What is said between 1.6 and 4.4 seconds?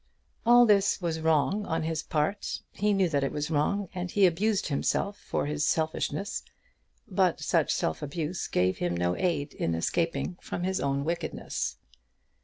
on his part. He knew that it was wrong, and he